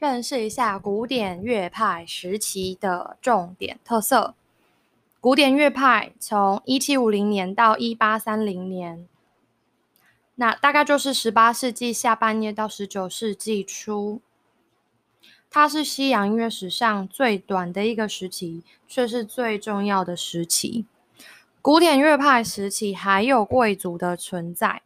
[0.00, 4.34] 认识一下古典乐派时期的重点特色。
[5.20, 9.06] 古典乐派从一七五零年到一八三零年，
[10.34, 14.20] 那大概就是十八世纪下半叶到十九世纪初。
[15.48, 20.84] 它是西洋音乐史上最短的一个时期，却是最重要的时期。
[21.62, 24.82] 古典乐派时期还有贵族的存在。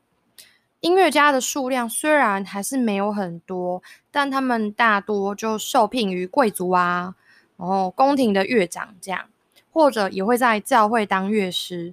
[0.80, 3.82] 音乐家的数量虽然还是没有很多，
[4.12, 7.14] 但他们大多就受聘于贵族啊，
[7.56, 9.28] 然后宫廷的乐长这样，
[9.72, 11.92] 或者也会在教会当乐师，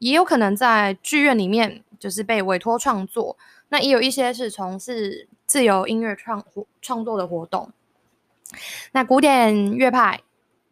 [0.00, 3.38] 也有可能在剧院里面就是被委托创作。
[3.68, 6.44] 那也有一些是从事自由音乐创
[6.82, 7.72] 创作的活动。
[8.92, 10.20] 那古典乐派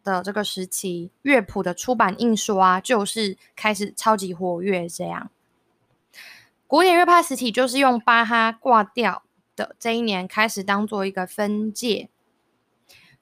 [0.03, 5.29] 的这个时期，乐谱的出版印刷就是开始超级活跃这样。
[6.67, 9.21] 古典乐派时期就是用巴哈挂掉
[9.55, 12.09] 的这一年开始当做一个分界，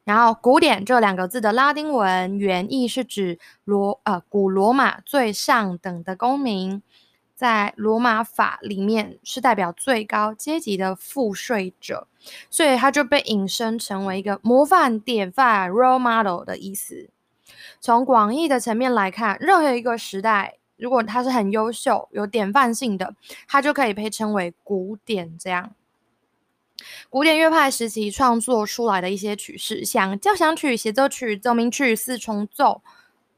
[0.06, 6.82] 然后“古典”这两个字的拉丁文原意是指罗呃古罗马最上等的公民，
[7.36, 12.08] 在罗马法里面是代表最高阶级的赋税者，
[12.50, 17.10] 所以它就被引申成为一个模范典范 （role model） 的意思。
[17.82, 20.60] 从广义的层面来看，任何一个时代。
[20.84, 23.16] 如果他是很优秀、有典范性的，
[23.48, 25.38] 他就可以被称为古典。
[25.40, 25.74] 这样，
[27.10, 32.82] 古典乐派时期创作出来的一些曲式，像交响曲、协奏曲、奏鸣曲、四重奏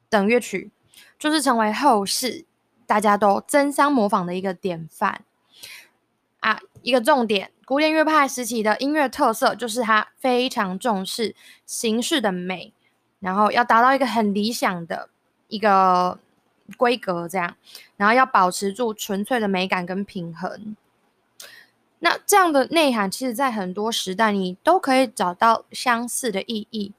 [0.10, 0.72] 等乐曲，
[1.20, 2.46] 就是成为后世
[2.88, 5.24] 大家都争相模仿的一个典范
[6.40, 6.60] 啊。
[6.82, 11.36] 一个重点，古典乐派时期的音乐特色就是它非常重视
[11.68, 12.74] 形式的美，
[13.20, 15.10] 然后要达到一个很理想的
[15.48, 16.18] 一个。
[16.78, 17.56] 规格这样，
[17.98, 20.76] 然后要保持住纯粹的美感跟平衡。
[22.00, 26.92] 那这样的内涵，其实在很多时代你都可以找到相似的意义，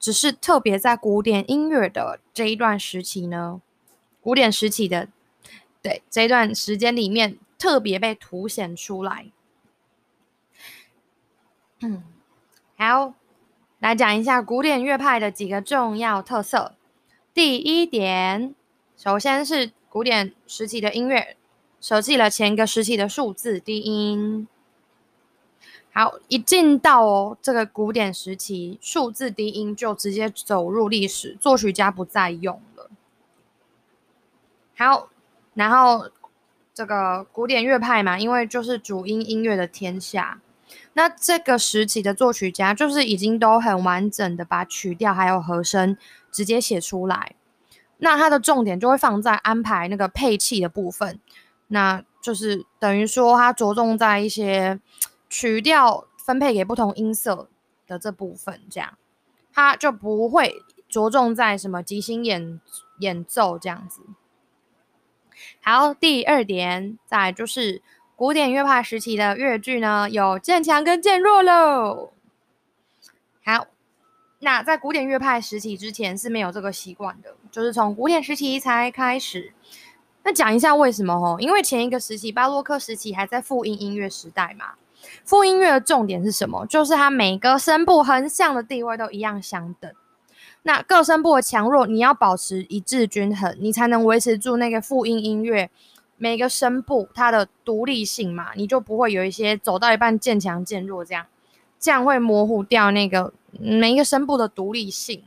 [0.00, 3.60] 只是特别在古典音乐的这一段时期呢，
[4.20, 5.08] 古典时期的
[5.82, 9.30] 对这一段时间里面特别被凸显出来。
[11.80, 12.02] 嗯，
[12.76, 13.14] 好，
[13.78, 16.74] 来讲一下古典乐派的几个重要特色。
[17.32, 18.54] 第一点。
[18.98, 21.36] 首先是古典时期的音乐，
[21.80, 24.48] 舍弃了前一个时期的数字低音。
[25.92, 32.90] 好，一进到哦这个古典时期，数字低音就直接走入历史，作曲家不再用了。
[34.76, 35.08] 好，
[35.54, 36.10] 然后
[36.74, 40.40] 这个古典乐派嘛，因为就是主音音乐的天下，
[40.94, 45.96] 那这个时期的作曲家就是已经都很完整的把曲调还有和声
[46.32, 47.36] 直接写出来。
[47.98, 51.20] 那它的重点就会放在安排那个配器的部分，
[51.66, 54.80] 那就是等于说它着重在一些
[55.28, 57.48] 曲调分配给不同音色
[57.86, 58.96] 的这部分，这样
[59.52, 62.60] 它就不会着重在什么即兴演
[63.00, 64.02] 演奏这样子。
[65.60, 67.82] 好，第二点，再就是
[68.14, 72.12] 古典乐派时期的乐句呢，有渐强跟渐弱喽。
[73.44, 73.66] 好。
[74.40, 79.52] 那在古典乐派时期之前是没有这个习惯的，就是从古典时期才开始。
[80.22, 81.36] 那讲一下为什么哦？
[81.40, 84.74] 因为前一个时期巴洛克时期还在复音音乐时代嘛。
[85.24, 86.66] 复音乐的重点是什么？
[86.66, 89.90] 就是它每个声部横向的地位都一样相等。
[90.62, 95.70] 那各声部的强弱你要保持一致均衡，你才能维持住那个复音音乐
[96.16, 101.26] 每个声部它的独立性嘛，你就不会有一些走到一半渐强渐弱这样。
[101.78, 105.22] 这样会模糊掉那个每一个声部的独立性。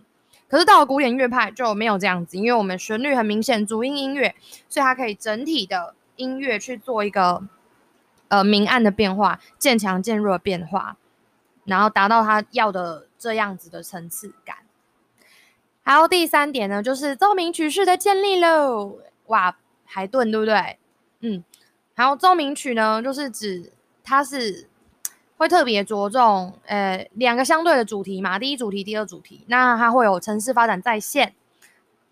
[0.48, 4.36] 可是到了古典乐派就没有这样子，因为我们旋律很明显，主音音乐，
[4.68, 7.42] 所以它可以整体的音乐去做一个
[8.28, 10.98] 呃明暗的变化，渐强渐弱的变化，
[11.64, 14.58] 然后达到它要的这样子的层次感。
[15.84, 19.00] 还有第三点呢，就是奏鸣曲式的建立喽。
[19.28, 20.78] 哇，海顿对不对？
[21.22, 21.44] 嗯，
[21.94, 23.72] 还有奏鸣曲呢，就是指
[24.03, 24.68] 它是。
[25.41, 31.34] 会特别着重，呃，两个相对的主题嘛，第一主题、第二主题，那它会有城市发展在线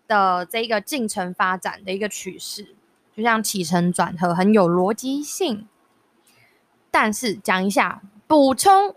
[0.08, 2.74] 的这一个进程发展的一个趋势，
[3.16, 5.68] 就像起承转合很有逻辑性。
[6.90, 8.96] 但是讲一下补充，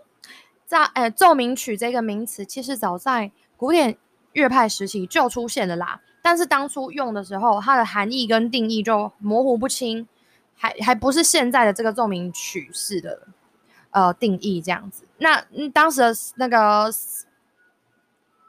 [0.66, 3.96] 在呃奏鸣曲这个名词，其实早在古典
[4.32, 10.08] 乐派时期就出现了啦，但是当初用的时候，它的含义跟定义就模糊不清，
[10.56, 13.28] 还还不是现在的这个奏鸣曲式的。
[13.94, 15.04] 呃，定义这样子。
[15.18, 16.92] 那嗯，当时的那个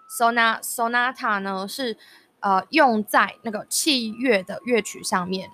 [0.10, 1.96] sonata sonata 呢，是
[2.40, 5.52] 呃用在那个器乐的乐曲上面，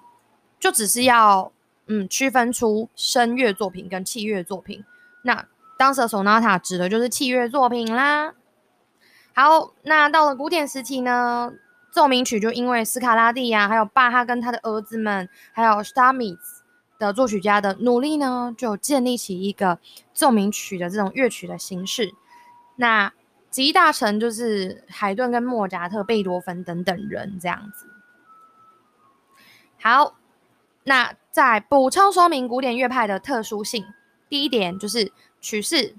[0.57, 1.51] 就只是要
[1.87, 4.85] 嗯区分出声乐作品跟器乐作品。
[5.23, 5.45] 那
[5.77, 8.33] 当时的 Sonata 指的就是器乐作品啦。
[9.33, 11.51] 好，那到了古典时期呢，
[11.91, 16.60] 奏鸣曲就因为斯卡拉蒂呀，还有巴哈跟他的儿子们，还有 s t a m i t z
[17.01, 19.79] 的作曲家的努力呢，就建立起一个
[20.13, 22.13] 奏鸣曲的这种乐曲的形式。
[22.75, 23.11] 那
[23.49, 27.87] 集大成就是海顿跟莫扎特、贝多芬等等人这样子。
[29.81, 30.15] 好，
[30.83, 33.83] 那再补充说明古典乐派的特殊性，
[34.29, 35.11] 第一点就是
[35.41, 35.95] 曲式。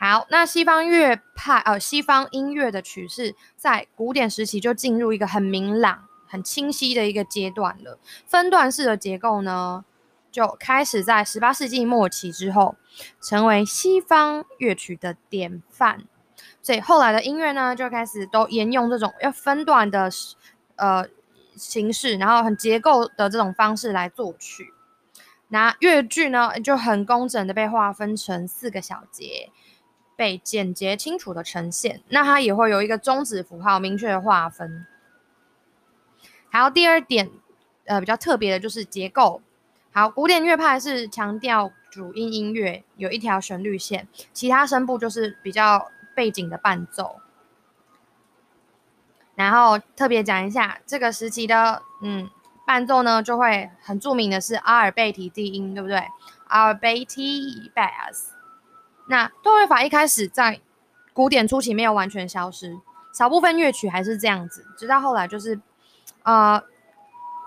[0.00, 7.98] 好，那西方乐派呃，西方音乐的曲式在古典时期就进入一个很明朗、很清晰的一个阶段了。
[8.26, 9.84] 分段式的结构呢，
[10.30, 12.76] 就开始在十八世纪末期之后，
[13.20, 16.04] 成为西方乐曲的典范。
[16.62, 20.10] 所以后来的音乐呢，就开始都沿用这种要分段的
[20.76, 21.06] 呃
[21.56, 24.72] 形式，然后很结构的这种方式来作曲。
[25.48, 29.50] 那乐句呢，就很工整的被划分成四个小节。
[30.18, 34.84] 被简洁清楚的呈现，那它也会有一个终止符号明确的划分。
[36.50, 37.30] 还有第二点，
[37.86, 39.42] 呃，比较特别的就是结构。
[39.92, 47.20] 好，古典乐派是强调主音音乐有一条旋律线，其他声部就是比较背景的伴奏。
[49.34, 52.28] 然后特别讲一下这个时期的，嗯，
[52.66, 56.02] 伴奏呢就会很著名的是阿尔贝提低音，对不对？
[56.48, 58.30] 阿尔贝提 bass。
[59.08, 60.60] 那对位法一开始在
[61.12, 62.78] 古典初期没有完全消失，
[63.14, 65.58] 少部分乐曲还是这样子，直到后来就是，
[66.28, 66.62] 呃，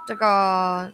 [0.08, 0.92] 这个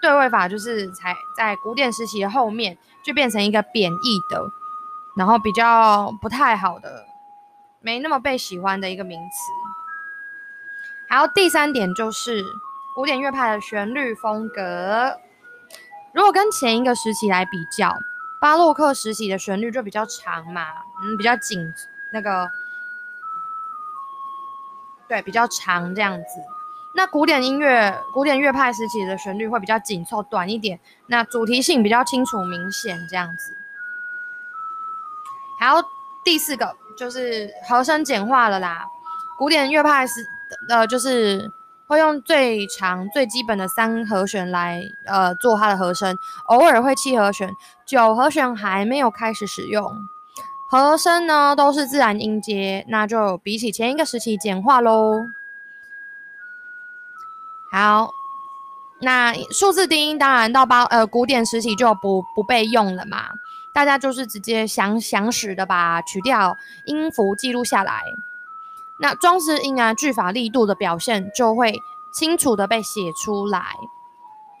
[0.00, 4.50] 对位法就是才在古典时期的后面就变成一个贬义的，
[5.14, 7.04] 然后比较不太好的，
[7.80, 9.36] 没那么被喜欢的一个名词。
[11.06, 12.42] 还有第三点就是
[12.94, 15.18] 古典乐派的旋律风格，
[16.14, 17.94] 如果跟前一个时期来比较。
[18.40, 20.68] 巴洛克时期的旋律就比较长嘛，
[21.02, 21.74] 嗯，比较紧，
[22.12, 22.48] 那个，
[25.08, 26.40] 对，比较长这样子。
[26.98, 33.52] 那古典音乐、古典乐派时期的旋律会比较紧凑、短一点，那主题性比较清楚、明显这样子。
[35.60, 35.76] 还有
[36.24, 38.84] 第四个就是和声简化了啦，
[39.38, 40.26] 古典乐派是
[40.68, 41.48] 呃就是。
[41.88, 46.14] 会用最长最基本的三和弦来呃做它的和声，
[46.48, 47.50] 偶尔会七和弦，
[47.86, 49.82] 九和弦还没有开始使用。
[50.70, 55.14] 和声呢都是自然音阶，那就比起前一个时期简化喽。
[57.70, 58.10] 好，
[59.00, 63.28] 那数字低音当然到八呃古典时期就不不被用了嘛，
[63.74, 66.56] 大家就是直接详详实的把曲调
[66.86, 68.02] 音符记录下来。
[69.00, 71.72] 那装饰音啊，句法力度的表现就会
[72.12, 73.62] 清楚的被写出来。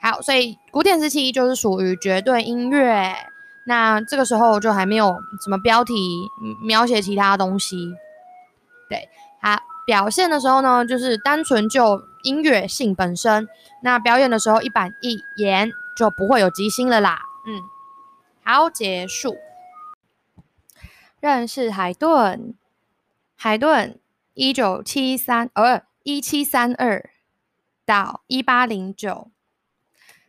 [0.00, 3.16] 好，所以古典时期就是属于绝对音乐。
[3.66, 6.28] 那这个时候就还没有什么标题
[6.62, 7.92] 描写其他东西。
[8.88, 9.08] 对，
[9.42, 13.48] 好，表现的时候呢，就是单纯就音乐性本身。
[13.82, 17.22] 那表演的时候一板一眼，就不会有即兴了啦。
[17.46, 17.62] 嗯，
[18.44, 19.38] 好，结束。
[21.20, 22.52] 认识海顿，
[23.34, 23.98] 海顿。
[24.34, 27.10] 一九七三，呃，一七三二
[27.84, 29.30] 到一八零九，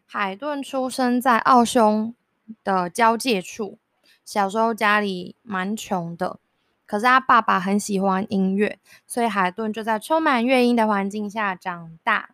[0.08, 2.16] 海顿出生在奥匈
[2.64, 3.78] 的交界处。
[4.26, 6.40] 小时候家里蛮穷的，
[6.90, 12.32] 可是他爸爸很喜欢音乐，所以海顿就在充满乐音的环境下长大。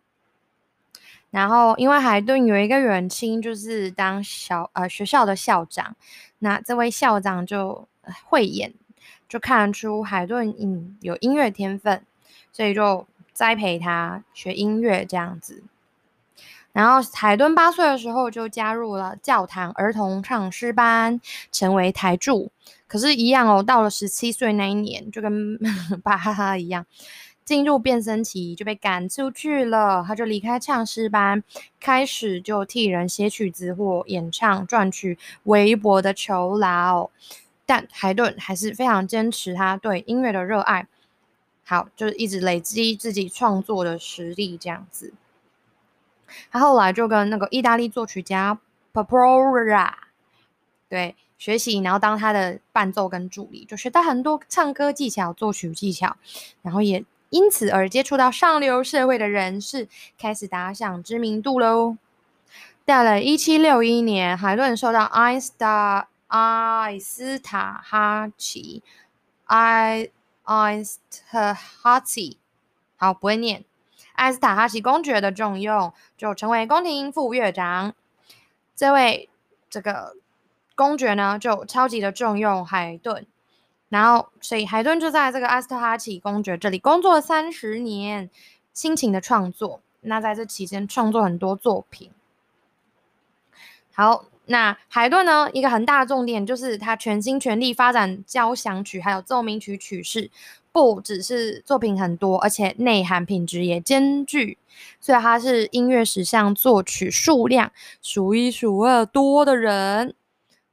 [1.30, 5.94] 然后，因为海顿有一个远亲，就是当小呃学校的校长，
[6.38, 7.86] 那这位校长就
[8.24, 8.72] 会演。
[9.28, 12.02] 就看出海顿嗯有音乐天分，
[12.50, 15.64] 所以就栽培他学音乐这样子。
[16.72, 21.20] 然后海顿八岁的时候就加入了教堂儿童唱诗班，
[21.52, 22.50] 成为台柱。
[22.88, 25.58] 可是，一样哦，到了十七岁那一年，就跟
[26.04, 26.86] 巴哈哈一样，
[27.44, 30.04] 进入变声期就被赶出去了。
[30.06, 31.42] 他就离开唱诗班，
[31.80, 37.10] 开始就替人写曲子或演唱，赚取微薄的酬劳。
[37.68, 40.86] 但海顿还是非常坚持他对音乐的热爱，
[41.64, 45.12] 好，就是一直累积自己创作的实力这样子。
[46.52, 48.60] 他后来就跟那个意大利作曲家
[48.92, 49.92] Papora
[50.88, 56.16] 对学习，然后当他的伴奏跟助理，就学到很多唱歌技巧、作曲技巧，
[56.62, 59.88] 然后也因此而接触到上流社会的人士，
[60.18, 61.96] 开始打响知名度喽。
[62.84, 66.06] 到了一七六一年，海顿受到 i Star。
[66.28, 68.82] 埃斯塔哈奇，
[69.44, 70.08] 埃
[70.42, 70.98] 埃斯
[71.30, 72.38] 塔哈奇，
[72.96, 73.64] 好不会念。
[74.14, 77.94] 埃斯塔哈奇公爵的重用，就成为宫廷副乐长。
[78.74, 79.28] 这位
[79.70, 80.16] 这个
[80.76, 83.26] 公爵呢就超级的重用海顿，
[83.88, 88.30] 然后所以海顿就在这个阿斯特哈奇公爵这里工作了三十年，
[88.72, 89.80] 辛勤的创作。
[90.02, 92.12] 那在这期间创作很多作品。
[93.92, 100.30] 好，那海顿呢一个很大的重点就是他全心全力发展交响曲还有奏鸣曲曲式。
[100.70, 104.58] 不只是作品很多，而且内涵品质也兼具，
[105.00, 110.14] 所以他是音乐史上作曲数量数一数二多的人。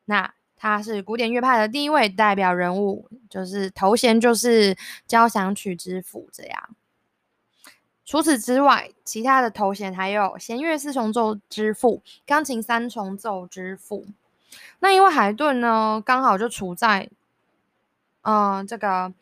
[0.06, 6.70] 那他是古典乐派的第一位代表人物，就是头衔就是交响曲之父这样。
[8.06, 14.06] 除此之外，其他的头衔还有弦乐四重奏之父、钢琴三重奏之父。
[14.80, 17.10] 那因为海顿呢，刚好就处在，
[18.22, 19.14] 嗯，这个。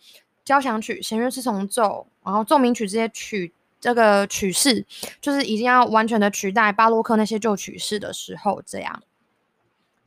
[0.43, 4.83] 交响曲、弦乐四重奏，然后奏鸣曲这些曲，这个曲式
[5.21, 9.03] 就是已经要完全的取代巴洛克那些旧曲式的时候，这样。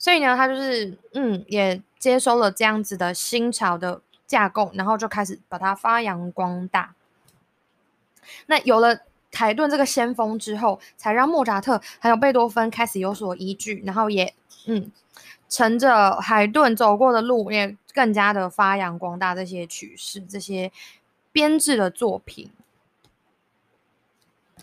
[0.04, 6.94] 所以呢，他就是嗯，也接收了这样子的新潮的架构，然后就开始把它发扬光大。
[8.44, 9.00] 那有了
[9.32, 14.34] 海顿这个先锋之后，才让莫扎特还有贝多芬开始有所依据，然后也
[14.66, 14.92] 嗯。
[15.46, 20.70] 乘着海顿走过的路，也更加的发扬光大这些曲式、这些
[21.30, 22.50] 编制的作品。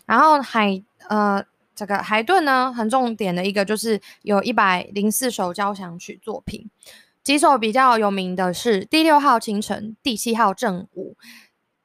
[0.04, 1.42] 然后海呃，
[1.82, 6.70] 这个海顿呢，很重点的一个就是有一百零四首交响曲作品，
[7.24, 11.16] 几首比较有名的是第六号清晨、第七号正午、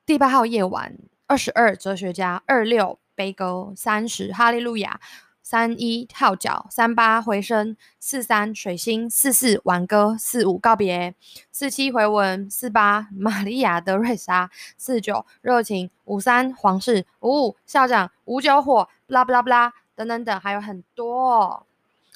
[0.06, 5.00] 第八号夜晚、二十二哲学家、二六悲歌、三十哈利路亚。
[5.42, 11.16] 三一号角，三八回声，四三水星，四四挽歌，四五告别，
[11.54, 21.66] 四七回文，四八玛利亚德瑞莎，四九热情，五三皇室，五五校长，五九火，不啦不啦不啦，等等等，还有很多。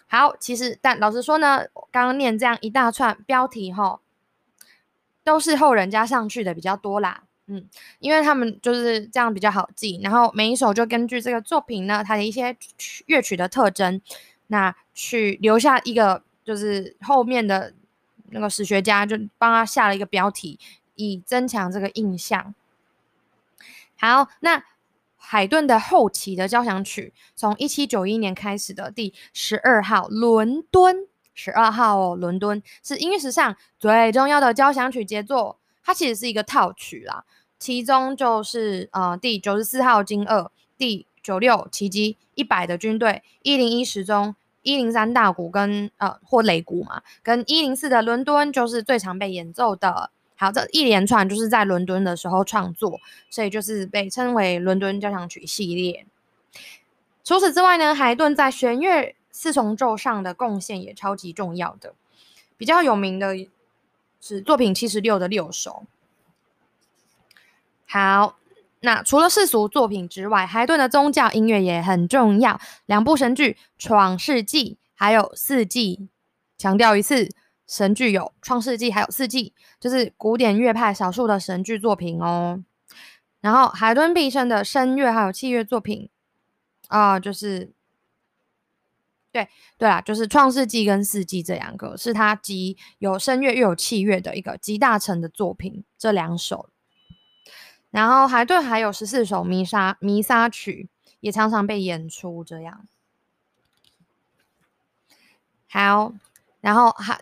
[0.07, 3.99] 好，其实但老实说呢，刚刚念这样一大串标题哈，
[5.23, 7.23] 都是后人加上去的比较多啦。
[7.47, 7.67] 嗯，
[7.99, 12.55] 因为他们就是这样比较好记，然后每一首就根据这个作品呢，它的一些
[13.07, 13.99] 乐曲的特征，
[14.47, 17.73] 那去留下一个，就是后面的
[18.29, 20.59] 那个史学家就帮他下了一个标题，
[20.95, 22.53] 以增强这个印象。
[23.97, 24.63] 好，那
[25.23, 37.23] 海顿的后期的交响曲，从一七九一年开始的第十二号伦敦，十二号哦，伦敦是音乐史上最重要的交响曲杰作，它其实是一个套曲啦。
[37.59, 50.09] 其中就是呃第九十四号金二、第九六奇迹、一百的军队、一零一时钟、一零三大鼓跟呃或擂鼓嘛，跟一零四的伦敦就是最常被演奏的。
[50.41, 56.07] 好，这一连串就是在伦敦的时候创作，所以就是被称为伦敦交响曲系列。
[57.23, 61.93] 除此之外呢，海顿在弦乐四重奏上的贡献也超级重要的，
[62.57, 63.35] 比较有名的
[64.19, 65.83] 是作品七十六的六首。
[67.85, 68.39] 好，
[68.79, 72.59] 那除了世俗作品之外，海顿的宗教音乐也很重要。
[72.87, 75.97] 两部神剧《闯世纪》还有《四季》，
[76.57, 77.29] 强调一次，
[77.71, 82.61] 神剧有《创世纪》还有《四季》，就是古典乐派少数的神剧作品哦。
[83.39, 86.09] 然后海顿毕生的声乐还有器乐作品
[86.89, 87.71] 啊，就是
[89.31, 89.47] 对
[89.77, 96.69] 对啦，就是《创世纪》跟《四季》这两个，是他集有声乐又有器乐的一个集大成的作品，这两首。
[97.89, 100.89] 然后海顿还有十四首弥撒弥撒曲，
[101.21, 102.43] 也常常被演出。
[102.43, 102.85] 这样，
[105.69, 106.13] 好，
[106.59, 107.21] 然后还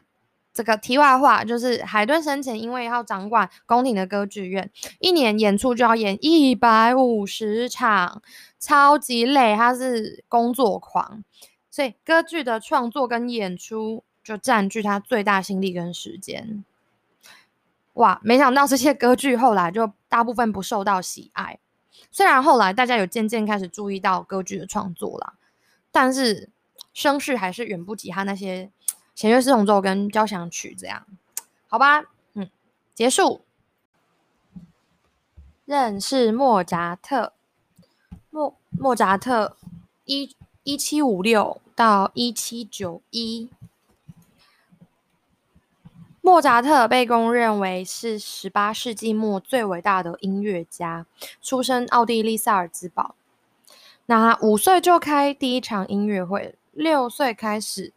[0.59, 8.21] 这个题外话就是，海顿生前因为要掌管宫廷的歌剧院，一年演出就要演一百五十场，
[8.59, 9.55] 超级累。
[9.55, 11.23] 他是工作狂，
[11.71, 16.65] 所以歌剧的创作跟演出就占据他最大心力跟时间。
[17.93, 21.57] 哇，没想到这些歌剧后来就大部分不受到喜爱。
[22.11, 25.35] 虽然后来大家有渐渐开始注意到歌剧的创作啦，
[25.89, 26.49] 但是
[26.93, 28.69] 声势还是远不及他那些
[29.19, 31.05] 弦乐四重奏跟交响曲这样。
[31.67, 32.49] 好吧，嗯，
[32.95, 33.41] 结束。
[35.65, 37.33] 认识莫扎特，
[38.29, 39.57] 莫莫扎特
[40.05, 40.33] 一
[40.63, 43.49] 一七五六到一七九一。
[46.21, 51.05] 莫扎特被公认为是十八世纪末最伟大的音乐家，
[51.41, 53.15] 出身奥地利萨尔兹堡。
[54.05, 57.91] 那五岁就开第一场音乐会，六岁开始，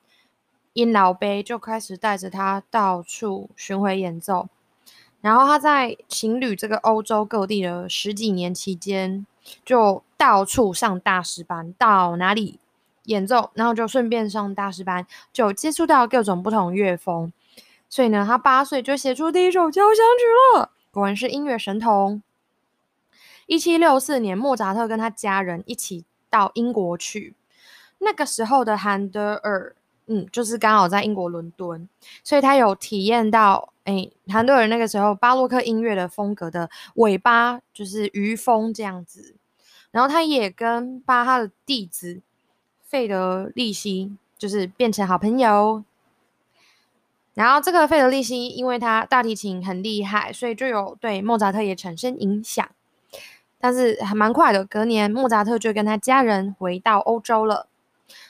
[0.73, 4.49] 因老杯就开始带着他到处巡回演奏。
[5.21, 9.25] 然后他在行旅这个欧洲各地的十几年期间，
[9.65, 12.59] 就到处上大师班，到哪里
[13.05, 17.33] 演奏，然后就顺便上大师班，就接触到各种不同乐风。
[17.89, 22.23] 所以呢，他八岁就写出第一首交响曲了，果然是音乐神童。
[23.47, 27.35] 一七六四年，莫扎特跟他家人一起到英国去，
[27.99, 29.77] 那个时候的韩德尔，
[30.07, 31.89] 嗯，就是刚好在英国伦敦，
[32.25, 39.37] 所以他有体验到，哎，韩德尔那个时候巴洛克音乐的风格的尾巴，就是余风这样子。
[39.91, 42.21] 然后他也跟巴哈的弟子
[42.83, 45.85] 费德利希就是变成好朋友。
[47.35, 52.69] 然后这个费德利希因为他大提琴很厉害，所以就有对莫扎特也产生影响。
[53.59, 57.69] 但是还蛮快的，隔年莫扎特就跟他家人回到欧洲了。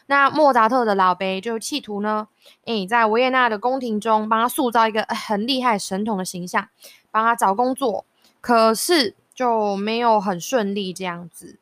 [0.07, 2.29] 那莫扎特的老贝就企图呢，
[2.65, 6.69] 诶，在维也纳的宫廷中帮他塑造一个很厉害神童的形象，
[7.11, 8.05] 帮他找工作。
[8.41, 11.59] 可是就没有很顺利这样子。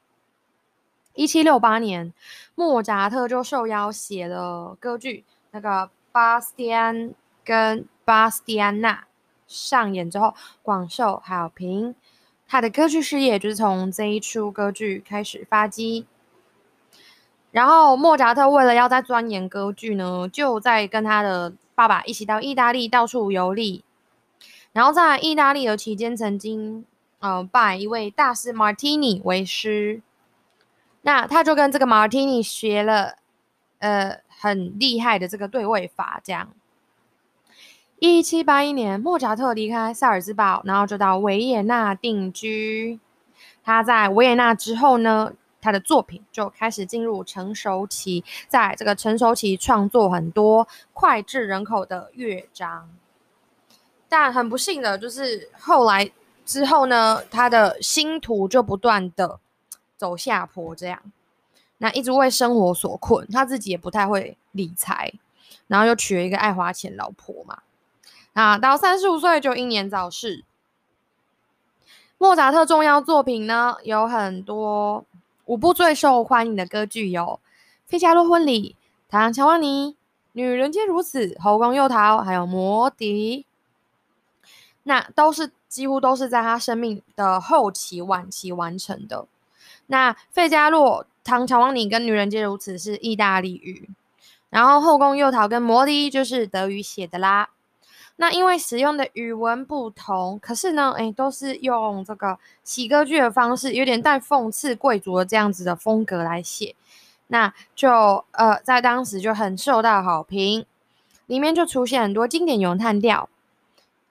[1.14, 2.12] 一七六八年，
[2.54, 7.14] 莫扎特就受邀写了歌剧，那个巴斯蒂安。
[7.42, 9.04] 跟巴斯蒂安娜
[9.48, 11.96] 上演之后广受好评，
[12.46, 16.06] 他的歌剧事业就是从这一出歌剧开始发迹。
[17.52, 23.82] 然后莫扎特为了要在钻研歌剧呢，就在跟他的爸爸一起到意大利到处游历。
[24.72, 26.84] 然后在意大利的期间，曾经
[27.18, 30.00] 呃拜一位大师马提尼为师，
[31.02, 33.16] 那他就跟这个马提尼学了
[33.80, 36.50] 呃很厉害的这个对位法，这样。
[37.98, 43.00] 一七八一年，莫扎特离开萨尔兹堡，然后就到维也纳定居。
[43.62, 48.24] 他在维也纳之后呢，他的作品就开始进入成熟期。
[48.48, 52.90] 在这个成熟期，创作很多脍炙人口的乐章。
[54.08, 56.10] 但很不幸的就是，后来
[56.44, 59.38] 之后呢，他的星途就不断的
[59.96, 60.74] 走下坡。
[60.74, 61.00] 这样，
[61.78, 65.12] 那一直为生活所困，他自己也不太会理财，
[65.68, 67.62] 然后又娶了一个爱花钱老婆嘛。
[68.32, 70.44] 啊，到三十五岁就英年早逝。
[72.18, 75.04] 莫扎特重要作品呢有很多，
[75.50, 77.22] 五部最受欢迎的歌剧有
[77.90, 78.70] 《费加罗婚礼》
[79.10, 79.88] 《唐乔万尼》
[80.30, 83.38] 《女人皆如此》《后宫诱逃》还有《魔笛》。
[84.84, 89.26] 那都是几乎都是在他生命的后期晚期完成的。
[89.88, 93.90] 那《费加洛》《唐乔旺尼》跟《女人皆如此》是意大利语，
[94.50, 97.50] 然后《后宫诱逃》跟《魔笛》就是德语写的啦。
[98.20, 106.76] 那因为使用的语文不同，可是呢，哎，都是用这个喜歌剧的方式，有点带讽刺贵族的这样子的风格来写，
[107.28, 110.66] 那就呃，在当时就很受到好评，
[111.24, 113.30] 里面就出现很多经典咏叹调。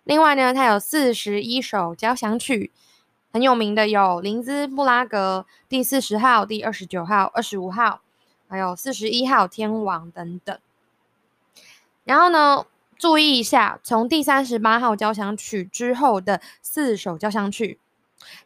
[0.06, 2.72] 另外呢，它有四十一首交响曲，
[3.32, 8.02] 很有名的有林兹布拉格第四十号、第二十九号、二十五号，
[8.48, 10.58] 还有四十一号天王等等。
[12.06, 12.66] 然后呢？
[13.00, 17.80] 注意一下，从第三十八号交响曲之后的四首交响曲，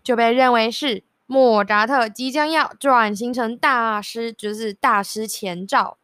[0.04, 5.98] 就被认为是莫扎特即将要转型成大师，就是大师前兆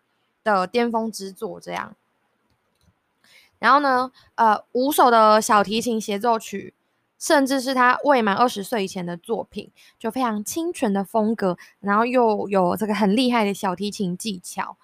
[0.43, 1.59] 的巅峰之作。
[1.59, 1.95] 这样，
[3.59, 6.73] 然后呢，呃，五首的小提琴协奏曲，
[7.19, 14.75] 甚至是他未满二十岁以前的作品，就非常清纯的风格，然后又有这个很厉害的小提琴技巧。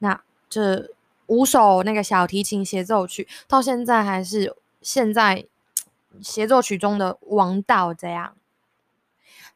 [0.00, 0.90] 那这。
[1.26, 5.46] 五首那个小提琴协奏曲，到现在还是现在
[6.22, 7.92] 协奏曲中的王道。
[7.92, 8.36] 这样，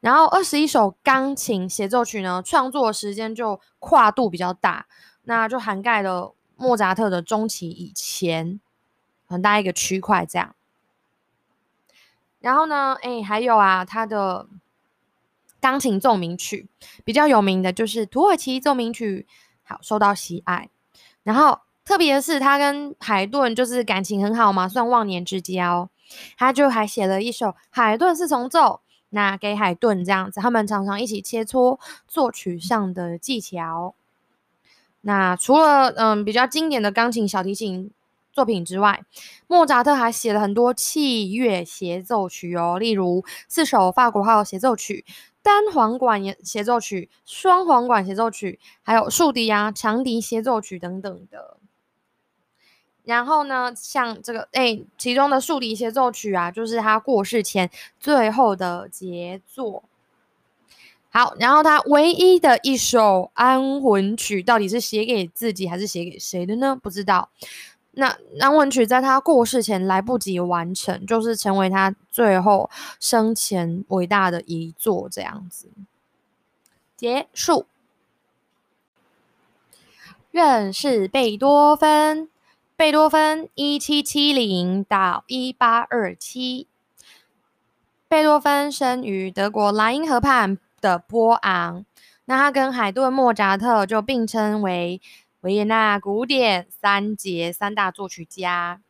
[0.00, 4.86] 然后二十一首钢琴协奏曲呢，创作时间就跨度比较大，
[5.22, 8.60] 那就涵盖了莫扎特的中期以前
[9.26, 10.26] 很大一个区块。
[10.26, 10.54] 这样，
[12.40, 14.48] 然后呢，哎，还有啊，他的
[15.60, 16.68] 钢琴奏鸣曲
[17.04, 19.26] 比较有名的就是土耳其奏鸣曲，
[19.62, 20.68] 好受到喜爱。
[21.30, 25.88] 然后，特别是，他跟海顿就是感情很好嘛，算忘年之交。
[26.36, 33.94] 他就还写了一首海顿四重奏，那给海顿这样子，他们常常一起切磋作曲上的技巧。
[35.02, 37.92] 那除了嗯比较经典的钢琴、小提琴
[38.32, 39.04] 作品之外，
[39.46, 45.04] 莫扎特还写了很多器乐协奏曲哦，例如四首法国号协奏曲。
[45.42, 51.56] 单簧管协奏曲、双簧管协奏曲，还有竖笛啊、长笛协奏曲等等的。
[53.04, 59.82] 然后呢，像这个哎，其中的竖笛协奏曲啊，就是他过世前最后的杰作。
[61.12, 66.78] 好，然后他唯一的一首安魂曲，到底是写给自己还是写给谁的呢？
[66.80, 67.30] 不知道。
[67.92, 75.68] 那安魂曲在他过世前来不及完成，就是成为他最后生前伟大的遗作，这样子
[76.96, 77.66] 结束。
[80.30, 82.28] 认识贝多芬。
[82.76, 86.66] 贝多芬一七七零到一八二七。
[88.08, 91.84] 贝多芬生于德国莱茵河畔的波昂。
[92.24, 94.98] 那他跟海顿、莫扎特就并称为
[95.40, 98.80] 维也纳古典三杰三大作曲家。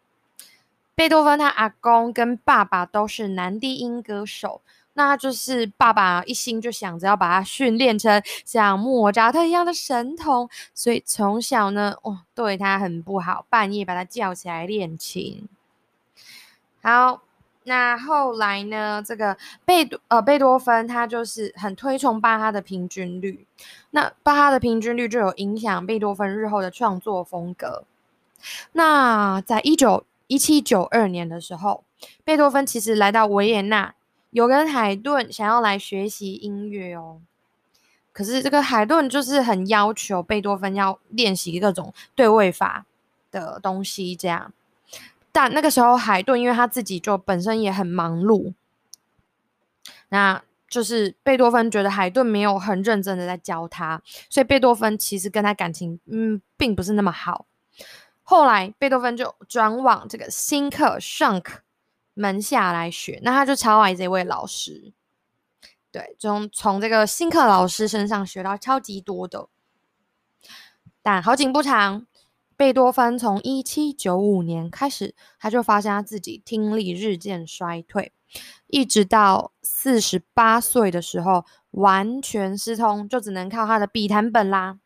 [0.94, 4.62] 贝多芬他阿公跟爸爸都是男低音歌手。
[4.94, 15.48] 那就是爸爸一心就想着要把他训练成像莫扎特一样的神童，所以从小呢，哦，对他很不好，半夜把他叫起来练琴。
[16.82, 17.22] 好，
[17.70, 23.46] 那后来呢，这个贝多呃贝多芬他就是很推崇巴哈的平均律，
[23.90, 27.84] 那巴哈的平均律就有影响贝多芬日后的创作风格。
[28.72, 31.84] 那在一九一七九二年的时候，
[32.24, 33.94] 贝多芬其实来到维也纳。
[34.30, 37.20] 有跟海顿想要来学习音乐哦，
[38.12, 42.84] 可是这个海顿就是很要求贝多芬要练习各种对位法
[43.30, 44.52] 的东西，这样。
[45.32, 48.54] 但那个时候海顿因为他自己就本身也很忙碌，
[50.08, 57.46] 那就是贝多芬觉得海顿没有很认真的在教他，所以贝多芬其实跟他感情嗯并不是那么好。
[58.22, 61.60] 后来贝多芬就转往这个新克尚克。
[62.12, 64.92] 门下来学，那他就超爱这位老师，
[65.90, 69.48] 对，从从这个新课老师身上学到超级多的。
[71.00, 72.04] 但好景不长，
[72.60, 78.12] 贝多芬从一七九五年开始，他就发现他自己听力日渐衰退，
[78.66, 84.78] 一直到四十八岁的时候完全失聪，就只能靠他的笔谈本啦。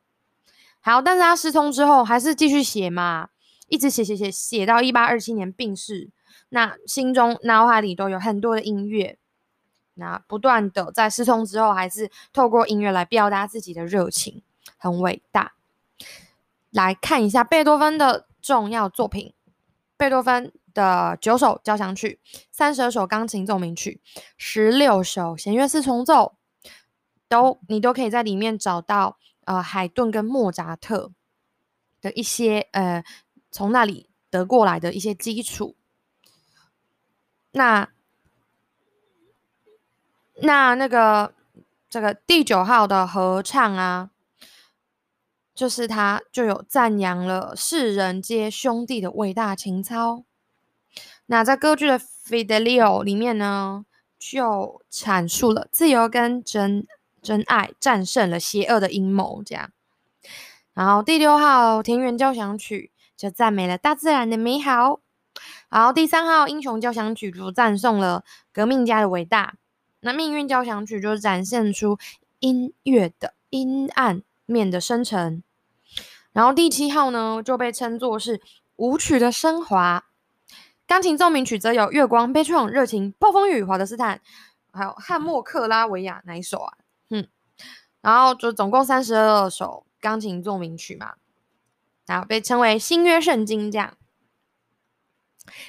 [0.78, 3.30] 好，但是他失聪之后还是继续写嘛，
[3.66, 6.12] 一直写写写写到一八二七年病逝。
[6.50, 9.18] 那心中脑海里都有很多的音乐，
[9.94, 14.44] 那不断的在失聪之后，还是透过音乐来表达自己的热情，
[14.78, 15.54] 很伟大。
[16.74, 19.32] 来看一下贝多芬的重要作品：
[19.96, 24.00] 贝多芬的九首交响曲、三十二首钢琴奏鸣曲、
[24.36, 26.34] 十六首弦乐四重奏，
[27.28, 31.12] 都你都可以在里面找到呃海顿跟莫扎特
[32.00, 33.04] 的一些呃
[33.52, 35.76] 从那里得过来的一些基础。
[37.52, 37.88] 那
[40.42, 41.32] 那那个
[41.88, 44.10] 这个第九号的合唱啊，
[45.54, 50.24] 就是他就有赞扬了世人皆兄弟的伟大情操。
[51.26, 53.86] 那在歌剧的《Fidelio》里面呢，
[54.18, 56.86] 就阐述了自由跟真
[57.22, 59.70] 真爱战胜了邪恶的阴谋，这样。
[60.74, 65.00] 然后第六号田园交响曲就赞美了大自然的美好。
[65.68, 69.54] 然后，第三号英雄交响曲就赞颂了革命家的伟大。
[70.00, 71.98] 那命运交响曲就展现出
[72.40, 75.42] 音乐的阴暗面的生成。
[76.32, 78.40] 然后第七号呢就被称作是
[78.76, 80.06] 舞曲的升华。
[80.86, 84.20] 钢琴奏鸣曲则有月光、悲怆、热情、暴风雨、华德斯坦，
[84.70, 86.76] 还有汉默克拉维亚哪一首啊？
[87.08, 87.26] 嗯，
[88.02, 91.14] 然后就总共三十二首钢琴奏鸣曲嘛，
[92.04, 93.96] 然后被称为新约圣经这样。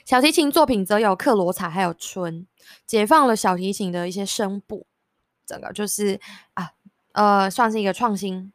[0.04, 2.48] 小提琴作品则有克罗采，还有春，
[2.86, 4.86] 解放了小提琴的一些声部，
[5.46, 6.20] 整个就是
[6.56, 6.72] 啊，
[7.14, 8.52] 呃，算是一个创新。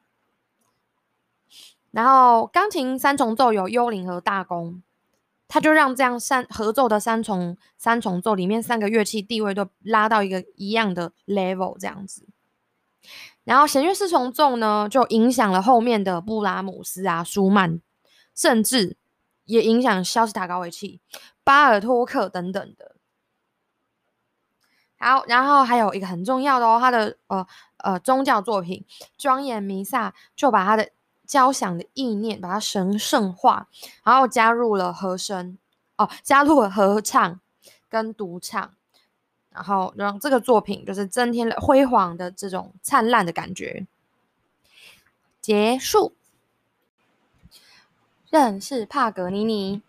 [1.90, 4.82] 然后钢琴三重奏有幽灵和大弓，
[5.48, 12.26] 他就让这样三合奏的三重三重奏里面三个乐器地位都拉到一个一样的 level 这样子。
[13.44, 17.80] 然后弦乐四重奏呢，就影响了后面的布拉姆斯啊、舒曼，
[18.34, 18.96] 甚至。
[19.46, 21.00] 也影响肖斯塔高维契、
[21.42, 22.94] 巴尔托克等等的。
[24.96, 27.44] 好，然后还有一个很重要的哦，他的呃
[27.78, 28.86] 呃宗教作品
[29.18, 30.90] 《庄严弥撒》就把他的
[31.30, 33.68] 交响的意念把它神圣化，
[34.02, 35.56] 然后加入了和声
[35.96, 37.38] 哦，加入了合唱
[37.88, 38.74] 跟独唱，
[39.50, 43.86] 然后让这个作品就是增添了辉煌的这种灿烂的感觉。
[45.40, 46.16] 结束。
[48.28, 49.82] 认识帕格尼尼。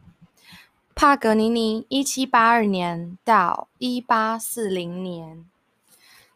[0.94, 5.50] 帕格尼尼一七八二年到一八四零年。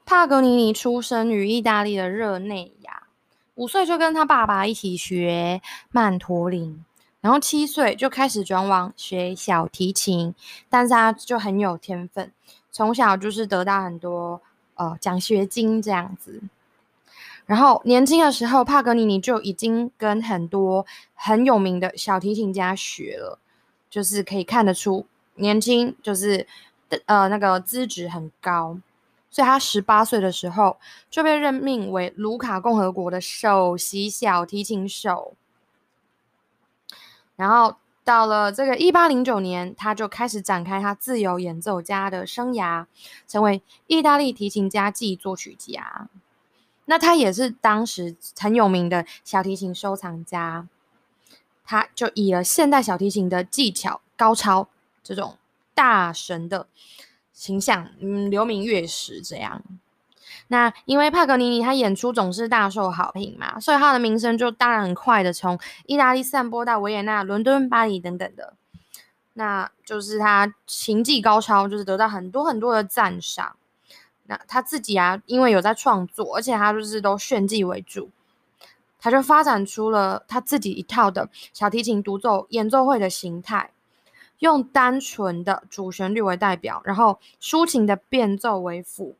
[0.03, 3.04] 帕格尼尼出生于意大利的热内亚，
[3.55, 6.83] 五岁就跟他爸爸一起学曼陀林，
[7.21, 10.35] 然后七岁就开始转往学小提琴，
[10.69, 12.31] 但是他就很有天分，
[12.71, 14.41] 从小就是得到很多
[14.75, 16.41] 呃奖学金这样子。
[17.45, 23.39] 然后年轻的时候，帕格尼尼就已经跟很多很有名的小提琴家学了，
[23.89, 26.47] 就是可以看得出年轻就是
[27.05, 28.79] 呃那个资质很高，
[29.35, 30.77] 所以他十八岁的时候
[31.09, 35.35] 就被任命为卢卡共和国的首席小提琴手。
[37.35, 42.85] 然后到了这个一八零九年，他就开始展开他自由演奏家的生涯，
[43.27, 46.07] 成为意大利提琴家暨作曲家。
[46.85, 50.65] 那他也是当时很有名的小提琴收藏家，
[51.65, 54.69] 他就以了现代小提琴的技巧高超
[55.03, 55.37] 这种
[55.73, 56.67] 大神的
[57.35, 59.61] 形象，嗯，留名乐史这样。
[60.47, 68.53] 那因为帕格尼尼他演出总是大受好评嘛，所以他的名声就当然很快的从意大利散播到维也纳、伦敦、巴黎等等的。
[69.33, 73.57] 那就是他琴技高超，就是得到很多很多的赞赏。
[74.27, 78.09] 那他自己啊，因为有在创作，而且他就是都炫技为主，
[78.99, 83.71] 他就发展出了他自己一套的小提琴独奏演奏会的形态，
[84.39, 89.15] 用单纯的主旋律为代表，然后抒情的变奏为辅。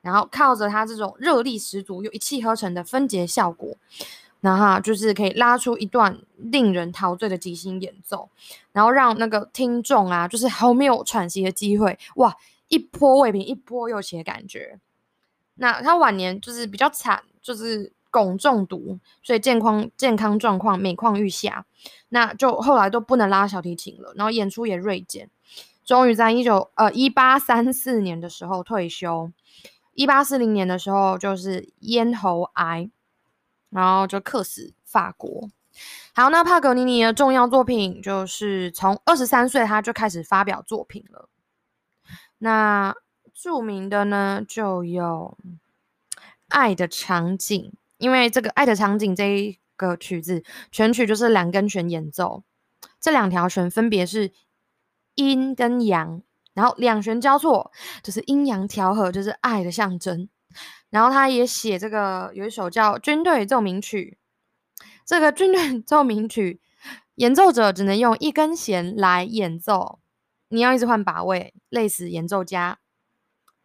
[0.00, 3.76] 然后靠着他这种热力十足又一气呵成的分解效果，
[4.40, 8.30] 然后就是可以拉出一段令人陶醉的即兴演奏，
[8.72, 12.34] 然后让那个听众啊，就是毫没有喘息的机会，哇，
[12.68, 14.78] 一波未平一波又起的感觉。
[15.56, 21.64] 那他晚年就是比较惨，就是汞中毒，所以健康健康状况每况愈下，
[22.08, 25.30] 那就后来都不能拉小提琴了，然后演出也锐减，
[25.84, 29.30] 终于在一九呃一八三四年的时候退休。
[29.94, 32.88] 一八四零年的时候，就是咽喉癌，
[33.70, 35.48] 然后就客死法国。
[36.14, 41.28] 好，那帕格尼尼的重要作品就是从二十三岁他就开始发表作品了。
[42.38, 42.94] 那
[43.34, 45.36] 著名的呢，就有
[46.46, 52.42] 《爱的场景》，因为这个《爱的场景》这一个曲子全曲就是两根弦演奏，
[53.00, 54.32] 这两条弦分别是
[55.14, 56.22] 阴跟阳。
[56.54, 57.70] 然后两弦交错，
[58.02, 60.28] 就是阴阳调和，就是爱的象征。
[60.90, 64.18] 然后他也写这个有一首叫《军队奏鸣曲》，
[65.06, 66.60] 这个军队奏鸣曲
[67.14, 70.00] 演奏者只能用一根弦来演奏，
[70.48, 72.80] 你要一直换把位，累死演奏家。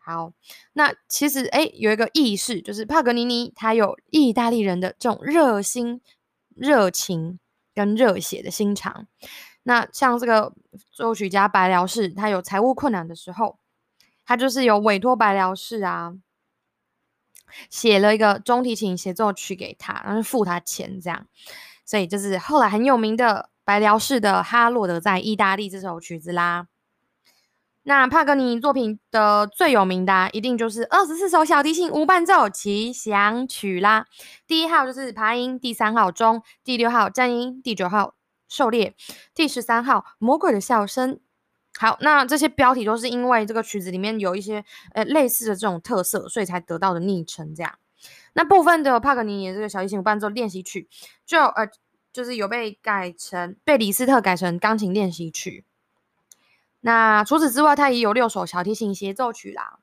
[0.06, 0.34] 好，
[0.74, 6.02] 那其实哎有一个意识，就是帕格尼尼他有意大利人的这种热心、
[6.54, 7.40] 热情
[7.74, 9.08] 跟热血的心肠。
[9.64, 10.54] 那像这个
[10.92, 13.60] 作曲家白辽士，他有财务困难的时候，
[14.26, 16.16] 他就是有委托白辽士啊，
[17.70, 21.28] 写了一个中提琴协奏曲给他，然后付他钱这样，
[21.86, 26.68] 所以就是后来很有名的白辽士的《哈洛德在意大利》这首曲子啦。
[27.84, 34.06] 那帕格尼作品的最有名的，一定就是二十四首小提琴无伴奏奇想曲啦。
[34.48, 38.16] 第一号就是爬音，第三号中，第六号战音，第九号。
[38.50, 38.94] 狩猎
[39.34, 41.20] 第十三号魔鬼的笑声。
[41.76, 47.56] 好，那这些标题都是因为这个曲子里面有一些呃类似的这种特色，所以才得到的昵称。
[47.56, 47.80] 这样，
[48.34, 50.88] 那部分的帕格尼尼这个小提琴伴奏练习曲，
[51.26, 51.68] 就呃
[52.12, 55.66] 就是有被改成被李斯特改成钢琴练习曲。
[56.86, 59.80] 那除此之外，它也有六首小提琴协奏曲啦。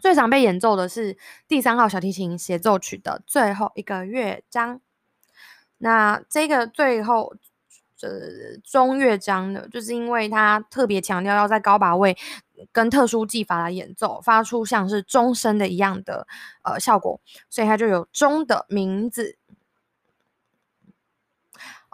[0.00, 4.80] 最常被演奏的是第三号小提琴协奏曲的最后一个乐章。
[5.76, 7.34] 那这个最后，
[8.00, 12.16] 呃，中乐章呢，就是因为它特别强调要在高把位
[12.72, 16.26] 跟特殊技法来演奏，发出像是钟声的一样的
[16.62, 17.20] 呃效果，
[17.50, 19.36] 所以它就有钟的名字。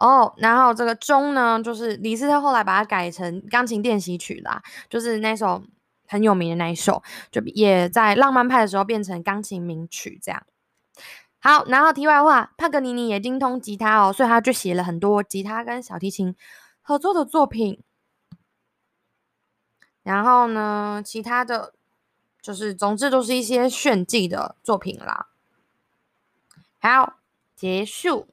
[0.00, 5.62] 哦，然后这个钟呢，就是李斯特后来把它改成钢琴练习曲啦，就是那首
[6.08, 10.42] 很有名的那一首，就也在浪漫派的时候变成钢琴名曲这样。
[11.38, 16.34] 好，然后题外话，帕格尼尼也精通吉他哦，所以他就写了很多吉他跟小提琴
[16.80, 17.82] 合作的作品。
[20.02, 21.74] 然后呢，其他的
[22.40, 25.28] 就是总之都是一些炫技的作品啦。
[26.80, 27.18] 好，
[27.54, 28.26] 结束。